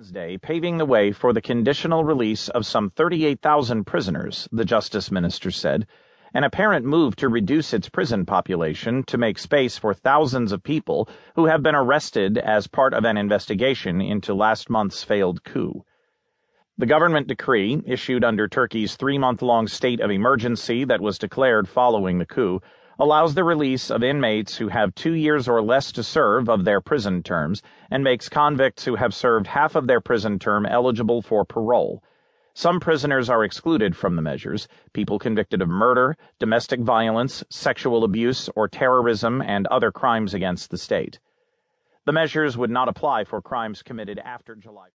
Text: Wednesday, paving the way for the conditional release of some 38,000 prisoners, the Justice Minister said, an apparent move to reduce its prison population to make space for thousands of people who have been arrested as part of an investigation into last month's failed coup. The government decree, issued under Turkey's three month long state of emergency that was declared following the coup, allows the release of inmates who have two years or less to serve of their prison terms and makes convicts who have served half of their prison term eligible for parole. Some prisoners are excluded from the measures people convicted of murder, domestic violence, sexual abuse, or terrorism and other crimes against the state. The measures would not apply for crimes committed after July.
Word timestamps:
Wednesday, 0.00 0.38
paving 0.38 0.78
the 0.78 0.86
way 0.86 1.12
for 1.12 1.34
the 1.34 1.42
conditional 1.42 2.04
release 2.04 2.48
of 2.48 2.64
some 2.64 2.88
38,000 2.88 3.84
prisoners, 3.84 4.48
the 4.50 4.64
Justice 4.64 5.10
Minister 5.10 5.50
said, 5.50 5.86
an 6.32 6.42
apparent 6.42 6.86
move 6.86 7.16
to 7.16 7.28
reduce 7.28 7.74
its 7.74 7.90
prison 7.90 8.24
population 8.24 9.02
to 9.02 9.18
make 9.18 9.38
space 9.38 9.76
for 9.76 9.92
thousands 9.92 10.52
of 10.52 10.62
people 10.62 11.06
who 11.34 11.44
have 11.44 11.62
been 11.62 11.74
arrested 11.74 12.38
as 12.38 12.66
part 12.66 12.94
of 12.94 13.04
an 13.04 13.18
investigation 13.18 14.00
into 14.00 14.32
last 14.32 14.70
month's 14.70 15.04
failed 15.04 15.44
coup. 15.44 15.84
The 16.78 16.86
government 16.86 17.26
decree, 17.26 17.82
issued 17.84 18.24
under 18.24 18.48
Turkey's 18.48 18.96
three 18.96 19.18
month 19.18 19.42
long 19.42 19.68
state 19.68 20.00
of 20.00 20.10
emergency 20.10 20.82
that 20.84 21.02
was 21.02 21.18
declared 21.18 21.68
following 21.68 22.16
the 22.16 22.24
coup, 22.24 22.62
allows 23.00 23.34
the 23.34 23.42
release 23.42 23.90
of 23.90 24.02
inmates 24.02 24.58
who 24.58 24.68
have 24.68 24.94
two 24.94 25.14
years 25.14 25.48
or 25.48 25.62
less 25.62 25.90
to 25.90 26.02
serve 26.02 26.50
of 26.50 26.66
their 26.66 26.82
prison 26.82 27.22
terms 27.22 27.62
and 27.90 28.04
makes 28.04 28.28
convicts 28.28 28.84
who 28.84 28.94
have 28.94 29.14
served 29.14 29.46
half 29.46 29.74
of 29.74 29.86
their 29.86 30.02
prison 30.02 30.38
term 30.38 30.66
eligible 30.66 31.22
for 31.22 31.42
parole. 31.42 32.04
Some 32.52 32.78
prisoners 32.78 33.30
are 33.30 33.42
excluded 33.42 33.96
from 33.96 34.16
the 34.16 34.22
measures 34.22 34.68
people 34.92 35.18
convicted 35.18 35.62
of 35.62 35.68
murder, 35.68 36.16
domestic 36.38 36.80
violence, 36.80 37.42
sexual 37.48 38.04
abuse, 38.04 38.50
or 38.54 38.68
terrorism 38.68 39.40
and 39.40 39.66
other 39.68 39.90
crimes 39.90 40.34
against 40.34 40.70
the 40.70 40.76
state. 40.76 41.20
The 42.04 42.12
measures 42.12 42.58
would 42.58 42.70
not 42.70 42.88
apply 42.88 43.24
for 43.24 43.40
crimes 43.40 43.82
committed 43.82 44.18
after 44.18 44.54
July. 44.54 44.88